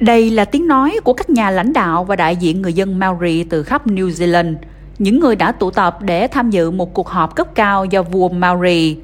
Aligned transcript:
Đây 0.00 0.30
là 0.30 0.44
tiếng 0.44 0.66
nói 0.66 0.98
của 1.04 1.12
các 1.12 1.30
nhà 1.30 1.50
lãnh 1.50 1.72
đạo 1.72 2.04
và 2.04 2.16
đại 2.16 2.36
diện 2.36 2.62
người 2.62 2.72
dân 2.72 2.98
Maori 2.98 3.44
từ 3.44 3.62
khắp 3.62 3.86
New 3.86 4.08
Zealand, 4.08 4.54
những 4.98 5.20
người 5.20 5.36
đã 5.36 5.52
tụ 5.52 5.70
tập 5.70 5.98
để 6.02 6.28
tham 6.28 6.50
dự 6.50 6.70
một 6.70 6.94
cuộc 6.94 7.08
họp 7.08 7.36
cấp 7.36 7.54
cao 7.54 7.84
do 7.84 8.02
vua 8.02 8.28
Maori 8.28 8.96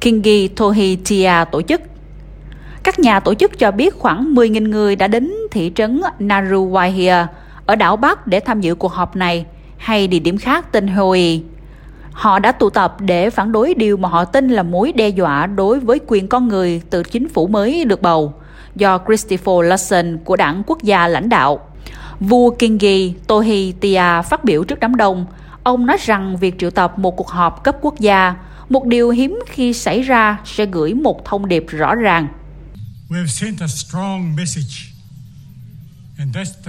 Kingi 0.00 0.48
Tohitia 0.56 1.32
tổ 1.52 1.62
chức. 1.62 1.80
Các 2.82 2.98
nhà 2.98 3.20
tổ 3.20 3.34
chức 3.34 3.58
cho 3.58 3.70
biết 3.70 3.94
khoảng 3.94 4.34
10.000 4.34 4.68
người 4.68 4.96
đã 4.96 5.08
đến 5.08 5.32
thị 5.50 5.72
trấn 5.74 6.02
Naruwahia 6.20 7.26
ở 7.66 7.76
đảo 7.76 7.96
Bắc 7.96 8.26
để 8.26 8.40
tham 8.40 8.60
dự 8.60 8.74
cuộc 8.74 8.92
họp 8.92 9.16
này 9.16 9.46
hay 9.76 10.06
địa 10.06 10.18
điểm 10.18 10.38
khác 10.38 10.72
tên 10.72 10.86
Hawaii. 10.86 11.40
Họ 12.12 12.38
đã 12.38 12.52
tụ 12.52 12.70
tập 12.70 12.96
để 13.00 13.30
phản 13.30 13.52
đối 13.52 13.74
điều 13.74 13.96
mà 13.96 14.08
họ 14.08 14.24
tin 14.24 14.48
là 14.48 14.62
mối 14.62 14.92
đe 14.92 15.08
dọa 15.08 15.46
đối 15.46 15.80
với 15.80 16.00
quyền 16.06 16.28
con 16.28 16.48
người 16.48 16.82
từ 16.90 17.02
chính 17.02 17.28
phủ 17.28 17.46
mới 17.46 17.84
được 17.84 18.02
bầu 18.02 18.32
do 18.76 18.98
Christopher 19.06 19.70
Luxon 19.70 20.18
của 20.24 20.36
đảng 20.36 20.62
quốc 20.66 20.82
gia 20.82 21.08
lãnh 21.08 21.28
đạo. 21.28 21.60
Vua 22.20 22.50
Kingi 22.50 23.14
Tohitia 23.26 24.22
phát 24.30 24.44
biểu 24.44 24.64
trước 24.64 24.80
đám 24.80 24.96
đông. 24.96 25.26
Ông 25.62 25.86
nói 25.86 25.96
rằng 26.00 26.36
việc 26.36 26.58
triệu 26.58 26.70
tập 26.70 26.98
một 26.98 27.16
cuộc 27.16 27.28
họp 27.28 27.64
cấp 27.64 27.76
quốc 27.80 28.00
gia, 28.00 28.34
một 28.68 28.86
điều 28.86 29.10
hiếm 29.10 29.38
khi 29.46 29.72
xảy 29.72 30.02
ra 30.02 30.38
sẽ 30.44 30.66
gửi 30.66 30.94
một 30.94 31.24
thông 31.24 31.48
điệp 31.48 31.66
rõ 31.68 31.94
ràng. 31.94 32.28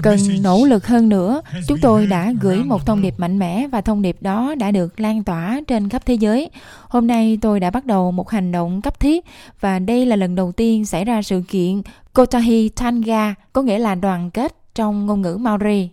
Cần 0.02 0.18
nỗ 0.42 0.66
lực 0.66 0.88
hơn 0.88 1.10
nữa, 1.10 1.42
chúng 1.68 1.78
tôi 1.82 2.08
đã 2.08 2.34
gửi 2.42 2.64
một 2.64 2.86
thông 2.86 3.02
điệp 3.02 3.14
mạnh 3.18 3.40
mẽ 3.40 3.68
và 3.72 3.82
thông 3.82 4.02
điệp 4.02 4.18
đó 4.22 4.56
đã 4.60 4.72
được 4.72 5.00
lan 5.00 5.24
tỏa 5.24 5.62
trên 5.68 5.90
khắp 5.90 6.06
thế 6.06 6.14
giới. 6.14 6.50
Hôm 6.90 7.08
nay 7.08 7.38
tôi 7.42 7.60
đã 7.60 7.70
bắt 7.70 7.86
đầu 7.86 8.12
một 8.12 8.30
hành 8.30 8.52
động 8.52 8.82
cấp 8.82 9.00
thiết 9.00 9.26
và 9.60 9.80
đây 9.80 10.06
là 10.06 10.16
lần 10.16 10.36
đầu 10.36 10.52
tiên 10.52 10.86
xảy 10.86 11.06
ra 11.06 11.22
sự 11.22 11.42
kiện 11.48 11.82
Kotahi 12.14 12.70
Tanga, 12.70 13.36
có 13.54 13.62
nghĩa 13.62 13.80
là 13.80 13.96
đoàn 13.96 14.32
kết 14.32 14.56
trong 14.76 15.06
ngôn 15.06 15.22
ngữ 15.22 15.38
Maori. 15.42 15.90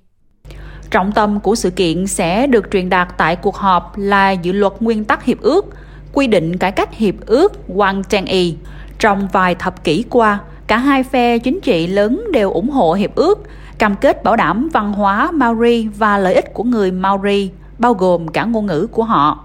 Trọng 0.90 1.12
tâm 1.12 1.40
của 1.40 1.54
sự 1.54 1.70
kiện 1.70 2.06
sẽ 2.06 2.46
được 2.46 2.70
truyền 2.72 2.88
đạt 2.88 3.08
tại 3.18 3.36
cuộc 3.36 3.56
họp 3.56 3.92
là 3.96 4.30
dự 4.30 4.52
luật 4.52 4.72
nguyên 4.80 5.04
tắc 5.04 5.24
hiệp 5.24 5.40
ước, 5.40 5.66
quy 6.12 6.26
định 6.26 6.56
cải 6.56 6.72
cách 6.72 6.94
hiệp 6.94 7.14
ước 7.26 7.52
Wang 7.68 8.02
Cheng-y. 8.02 8.54
Trong 8.98 9.28
vài 9.32 9.54
thập 9.54 9.84
kỷ 9.84 10.04
qua, 10.10 10.40
cả 10.66 10.78
hai 10.78 11.02
phe 11.02 11.38
chính 11.38 11.60
trị 11.60 11.86
lớn 11.86 12.24
đều 12.32 12.50
ủng 12.50 12.70
hộ 12.70 12.92
hiệp 12.92 13.14
ước, 13.14 13.38
cam 13.78 13.96
kết 13.96 14.24
bảo 14.24 14.36
đảm 14.36 14.68
văn 14.72 14.92
hóa 14.92 15.30
Maori 15.30 15.88
và 15.88 16.18
lợi 16.18 16.34
ích 16.34 16.54
của 16.54 16.64
người 16.64 16.90
Maori, 16.90 17.50
bao 17.78 17.94
gồm 17.94 18.28
cả 18.28 18.44
ngôn 18.44 18.66
ngữ 18.66 18.86
của 18.92 19.04
họ. 19.04 19.44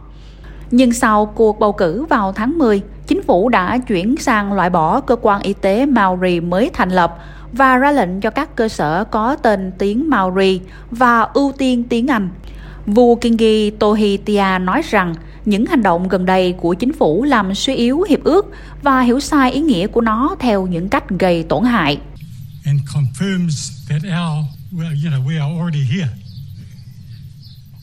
Nhưng 0.72 0.94
sau 0.94 1.26
cuộc 1.26 1.60
bầu 1.60 1.72
cử 1.72 2.06
vào 2.06 2.32
tháng 2.32 2.58
10, 2.58 2.82
chính 3.08 3.24
phủ 3.24 3.50
đã 3.50 3.78
chuyển 3.78 4.18
sang 4.18 4.54
loại 4.54 4.70
bỏ 4.70 5.00
cơ 5.02 5.16
quan 5.22 5.42
y 5.42 5.54
tế 5.54 5.86
Maori 5.86 6.40
mới 6.40 6.70
thành 6.74 6.90
lập 6.90 7.18
và 7.52 7.78
ra 7.78 7.92
lệnh 7.92 8.22
cho 8.22 8.30
các 8.30 8.56
cơ 8.56 8.68
sở 8.68 9.04
có 9.04 9.36
tên 9.36 9.72
tiếng 9.78 10.10
Maori 10.10 10.62
và 10.92 11.22
ưu 11.22 11.52
tiên 11.58 11.84
tiếng 11.84 12.08
Anh. 12.08 12.30
Vu 12.86 13.16
Kingi 13.16 13.72
Tohitia 13.80 14.60
nói 14.62 14.82
rằng 14.90 15.16
những 15.48 15.66
hành 15.66 15.84
động 15.84 16.08
gần 16.08 16.26
đây 16.26 16.54
của 16.54 16.74
chính 16.74 16.94
phủ 16.94 17.24
làm 17.24 17.56
suy 17.56 17.76
yếu 17.76 18.02
hiệp 18.02 18.24
ước 18.24 18.46
và 18.82 19.02
hiểu 19.02 19.20
sai 19.20 19.52
ý 19.52 19.62
nghĩa 19.62 19.88
của 19.88 20.02
nó 20.02 20.36
theo 20.40 20.68
những 20.68 20.90
cách 20.90 21.10
gây 21.10 21.44
tổn 21.44 21.64
hại. 21.64 21.98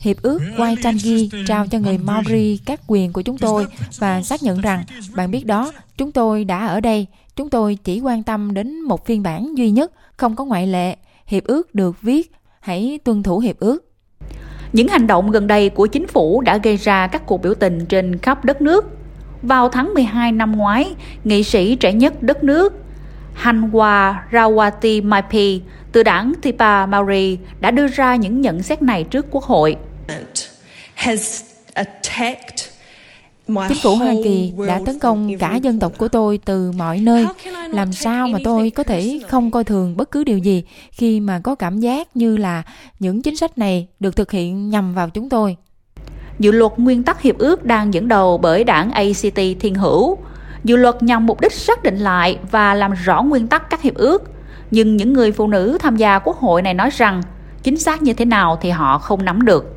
Hiệp 0.00 0.22
ước 0.22 0.42
Waitangi 0.56 1.44
trao 1.46 1.66
cho 1.66 1.78
người 1.78 1.98
Maori 1.98 2.58
các 2.64 2.80
quyền 2.86 3.12
của 3.12 3.22
chúng 3.22 3.38
tôi 3.38 3.66
và 3.98 4.22
xác 4.22 4.42
nhận 4.42 4.60
rằng, 4.60 4.84
bạn 5.14 5.30
biết 5.30 5.46
đó, 5.46 5.72
chúng 5.96 6.12
tôi 6.12 6.44
đã 6.44 6.66
ở 6.66 6.80
đây, 6.80 7.06
chúng 7.36 7.50
tôi 7.50 7.78
chỉ 7.84 8.00
quan 8.00 8.22
tâm 8.22 8.54
đến 8.54 8.80
một 8.80 9.06
phiên 9.06 9.22
bản 9.22 9.58
duy 9.58 9.70
nhất, 9.70 9.92
không 10.16 10.36
có 10.36 10.44
ngoại 10.44 10.66
lệ. 10.66 10.96
Hiệp 11.26 11.44
ước 11.44 11.74
được 11.74 12.02
viết, 12.02 12.32
hãy 12.60 12.98
tuân 13.04 13.22
thủ 13.22 13.38
hiệp 13.38 13.58
ước. 13.58 13.93
Những 14.74 14.88
hành 14.88 15.06
động 15.06 15.30
gần 15.30 15.46
đây 15.46 15.68
của 15.68 15.86
chính 15.86 16.06
phủ 16.06 16.40
đã 16.40 16.56
gây 16.56 16.76
ra 16.76 17.06
các 17.06 17.26
cuộc 17.26 17.42
biểu 17.42 17.54
tình 17.54 17.86
trên 17.86 18.18
khắp 18.18 18.44
đất 18.44 18.62
nước. 18.62 18.84
Vào 19.42 19.68
tháng 19.68 19.94
12 19.94 20.32
năm 20.32 20.56
ngoái, 20.56 20.94
nghị 21.24 21.42
sĩ 21.42 21.76
trẻ 21.76 21.92
nhất 21.92 22.22
đất 22.22 22.44
nước 22.44 22.72
Hanwa 23.42 24.14
Rawati 24.32 25.04
Maipi 25.04 25.60
từ 25.92 26.02
đảng 26.02 26.32
Tipa 26.42 26.86
Maori 26.86 27.38
đã 27.60 27.70
đưa 27.70 27.86
ra 27.86 28.16
những 28.16 28.40
nhận 28.40 28.62
xét 28.62 28.82
này 28.82 29.04
trước 29.04 29.26
Quốc 29.30 29.44
hội. 29.44 29.76
Chính 33.68 33.78
phủ 33.82 33.94
Hoa 33.96 34.12
Kỳ 34.24 34.52
đã 34.66 34.80
tấn 34.86 34.98
công 34.98 35.38
cả 35.38 35.56
dân 35.56 35.80
tộc 35.80 35.92
của 35.98 36.08
tôi 36.08 36.38
từ 36.44 36.72
mọi 36.76 36.98
nơi. 37.00 37.26
Làm 37.70 37.92
sao 37.92 38.28
mà 38.28 38.38
tôi 38.44 38.70
có 38.70 38.82
thể 38.82 39.20
không 39.28 39.50
coi 39.50 39.64
thường 39.64 39.96
bất 39.96 40.10
cứ 40.10 40.24
điều 40.24 40.38
gì 40.38 40.64
khi 40.90 41.20
mà 41.20 41.40
có 41.44 41.54
cảm 41.54 41.80
giác 41.80 42.16
như 42.16 42.36
là 42.36 42.62
những 42.98 43.22
chính 43.22 43.36
sách 43.36 43.58
này 43.58 43.88
được 44.00 44.16
thực 44.16 44.30
hiện 44.30 44.70
nhằm 44.70 44.94
vào 44.94 45.10
chúng 45.10 45.28
tôi? 45.28 45.56
Dự 46.38 46.52
luật 46.52 46.72
nguyên 46.76 47.02
tắc 47.02 47.22
hiệp 47.22 47.38
ước 47.38 47.64
đang 47.64 47.94
dẫn 47.94 48.08
đầu 48.08 48.38
bởi 48.38 48.64
đảng 48.64 48.90
ACT 48.90 49.40
Thiên 49.60 49.74
Hữu. 49.74 50.18
Dự 50.64 50.76
luật 50.76 51.02
nhằm 51.02 51.26
mục 51.26 51.40
đích 51.40 51.52
xác 51.52 51.82
định 51.82 51.98
lại 51.98 52.38
và 52.50 52.74
làm 52.74 52.92
rõ 52.92 53.22
nguyên 53.22 53.46
tắc 53.46 53.70
các 53.70 53.82
hiệp 53.82 53.94
ước. 53.94 54.22
Nhưng 54.70 54.96
những 54.96 55.12
người 55.12 55.32
phụ 55.32 55.46
nữ 55.46 55.78
tham 55.80 55.96
gia 55.96 56.18
quốc 56.18 56.38
hội 56.38 56.62
này 56.62 56.74
nói 56.74 56.90
rằng 56.90 57.22
chính 57.62 57.78
xác 57.78 58.02
như 58.02 58.12
thế 58.12 58.24
nào 58.24 58.58
thì 58.60 58.70
họ 58.70 58.98
không 58.98 59.24
nắm 59.24 59.44
được. 59.44 59.76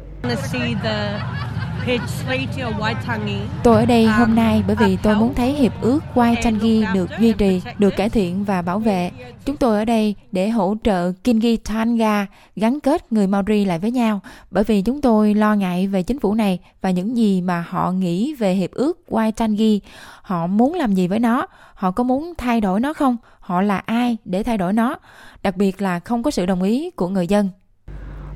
Tôi 3.64 3.76
ở 3.76 3.86
đây 3.86 4.06
hôm 4.06 4.36
nay 4.36 4.64
bởi 4.68 4.76
vì 4.76 4.98
tôi 5.04 5.16
muốn 5.16 5.34
thấy 5.34 5.54
hiệp 5.54 5.82
ước 5.82 6.00
Waitangi 6.16 6.94
được 6.94 7.10
duy 7.20 7.34
trì, 7.34 7.62
được 7.78 7.94
cải 7.98 8.10
thiện 8.10 8.44
và 8.44 8.62
bảo 8.62 8.80
vệ. 8.80 9.12
Chúng 9.46 9.58
tôi 9.58 9.78
ở 9.78 9.86
đây 9.86 10.16
để 10.32 10.50
hỗ 10.50 10.76
trợ 10.84 11.12
Kingi 11.24 11.58
Tanga 11.66 12.26
gắn 12.56 12.80
kết 12.80 13.12
người 13.12 13.28
Maori 13.28 13.66
lại 13.66 13.80
với 13.80 13.92
nhau 13.92 14.20
bởi 14.52 14.64
vì 14.64 14.82
chúng 14.82 15.02
tôi 15.02 15.34
lo 15.34 15.56
ngại 15.56 15.88
về 15.88 16.04
chính 16.04 16.20
phủ 16.20 16.34
này 16.34 16.60
và 16.82 16.92
những 16.92 17.18
gì 17.18 17.42
mà 17.42 17.66
họ 17.70 17.92
nghĩ 17.92 18.34
về 18.34 18.54
hiệp 18.54 18.72
ước 18.72 19.00
Waitangi. 19.10 19.80
Họ 20.22 20.48
muốn 20.48 20.74
làm 20.74 20.94
gì 20.94 21.08
với 21.08 21.20
nó? 21.20 21.48
Họ 21.74 21.92
có 21.92 22.04
muốn 22.04 22.34
thay 22.38 22.62
đổi 22.62 22.80
nó 22.80 22.94
không? 22.94 23.18
Họ 23.40 23.62
là 23.62 23.78
ai 23.78 24.18
để 24.26 24.44
thay 24.44 24.58
đổi 24.58 24.74
nó? 24.74 24.96
Đặc 25.44 25.58
biệt 25.58 25.82
là 25.82 26.00
không 26.00 26.24
có 26.24 26.32
sự 26.32 26.46
đồng 26.46 26.62
ý 26.62 26.90
của 26.90 27.08
người 27.08 27.28
dân. 27.28 27.50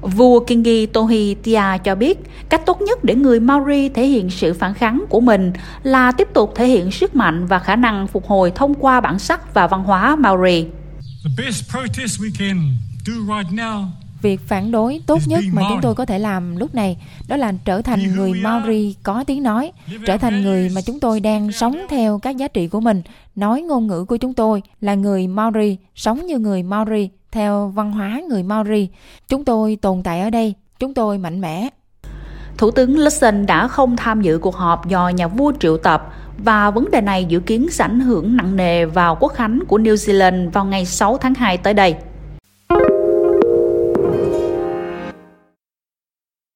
Vua 0.02 0.40
Kingi 0.40 0.86
Tohitia 0.94 1.78
cho 1.84 1.96
biết 1.96 2.20
cách 2.50 2.66
tốt 2.66 2.82
nhất 2.82 3.04
để 3.04 3.16
người 3.16 3.40
Maori 3.40 3.90
thể 3.90 4.06
hiện 4.06 4.30
sự 4.30 4.54
phản 4.54 4.74
kháng 4.74 5.04
của 5.10 5.20
mình 5.20 5.54
là 5.84 6.12
tiếp 6.12 6.28
tục 6.34 6.54
thể 6.56 6.68
hiện 6.68 6.92
sức 6.92 7.16
mạnh 7.16 7.46
và 7.46 7.60
khả 7.60 7.76
năng 7.76 8.08
phục 8.08 8.28
hồi 8.28 8.52
thông 8.56 8.74
qua 8.74 9.02
bản 9.02 9.20
sắc 9.20 9.54
và 9.54 9.68
văn 9.68 9.84
hóa 9.84 10.16
Maori. 10.16 10.66
Việc 14.22 14.42
phản 14.48 14.72
đối 14.72 15.02
tốt 15.06 15.20
nhất 15.26 15.44
mà 15.54 15.62
chúng 15.70 15.80
tôi 15.82 15.96
có 15.96 16.06
thể 16.06 16.20
làm 16.20 16.56
lúc 16.56 16.76
này 16.76 16.98
đó 17.28 17.38
là 17.38 17.54
trở 17.66 17.82
thành 17.82 18.16
người 18.16 18.34
Maori 18.34 18.96
có 19.04 19.24
tiếng 19.24 19.44
nói, 19.44 19.72
trở 20.06 20.18
thành 20.18 20.44
người 20.44 20.70
mà 20.76 20.82
chúng 20.82 21.00
tôi 21.00 21.20
đang 21.20 21.52
sống 21.52 21.78
theo 21.90 22.20
các 22.20 22.38
giá 22.38 22.48
trị 22.48 22.68
của 22.68 22.80
mình, 22.80 23.02
nói 23.36 23.62
ngôn 23.62 23.88
ngữ 23.88 24.06
của 24.06 24.18
chúng 24.18 24.34
tôi 24.34 24.62
là 24.82 24.94
người 24.94 25.28
Maori, 25.28 25.78
sống 25.96 26.26
như 26.26 26.40
người 26.40 26.64
Maori 26.64 27.10
theo 27.32 27.68
văn 27.68 27.92
hóa 27.92 28.22
người 28.30 28.44
Maori. 28.44 28.90
Chúng 29.28 29.46
tôi 29.46 29.78
tồn 29.82 30.04
tại 30.04 30.22
ở 30.22 30.30
đây, 30.30 30.54
chúng 30.80 30.94
tôi 30.94 31.18
mạnh 31.18 31.42
mẽ. 31.42 31.70
Thủ 32.58 32.72
tướng 32.72 33.00
Luxon 33.00 33.46
đã 33.46 33.68
không 33.68 33.98
tham 33.98 34.22
dự 34.22 34.38
cuộc 34.38 34.56
họp 34.56 34.88
do 34.88 35.10
nhà 35.10 35.28
vua 35.28 35.52
triệu 35.60 35.78
tập 35.78 36.14
và 36.38 36.72
vấn 36.72 36.92
đề 36.92 37.02
này 37.02 37.26
dự 37.26 37.40
kiến 37.40 37.68
sẽ 37.72 37.84
ảnh 37.84 38.00
hưởng 38.00 38.38
nặng 38.38 38.56
nề 38.56 38.86
vào 38.86 39.18
quốc 39.20 39.34
khánh 39.34 39.60
của 39.68 39.78
New 39.78 39.96
Zealand 39.96 40.52
vào 40.52 40.66
ngày 40.66 40.86
6 40.86 41.18
tháng 41.18 41.34
2 41.34 41.58
tới 41.58 41.74
đây. 41.74 41.96